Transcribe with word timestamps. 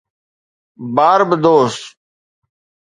Barbados 0.95 1.77